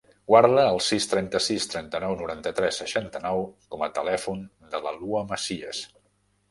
Guarda 0.29 0.61
el 0.69 0.79
sis, 0.85 1.05
trenta-sis, 1.11 1.67
trenta-nou, 1.73 2.15
noranta-tres, 2.23 2.81
seixanta-nou 2.83 3.47
com 3.75 3.85
a 3.89 3.93
telèfon 4.01 4.45
de 4.75 4.87
la 4.89 4.97
Lua 5.01 5.27
Macias. 5.35 5.89